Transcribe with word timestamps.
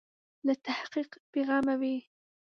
له 0.45 0.53
تحقیق 0.65 1.11
بې 1.31 1.41
غمه 1.47 1.75
وي. 1.81 1.97